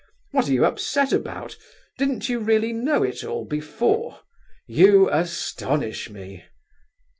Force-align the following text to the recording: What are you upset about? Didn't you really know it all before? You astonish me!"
What 0.31 0.49
are 0.49 0.51
you 0.53 0.65
upset 0.65 1.13
about? 1.13 1.55
Didn't 1.99 2.27
you 2.27 2.39
really 2.39 2.73
know 2.73 3.03
it 3.03 3.23
all 3.23 3.45
before? 3.45 4.21
You 4.65 5.07
astonish 5.11 6.09
me!" 6.09 6.43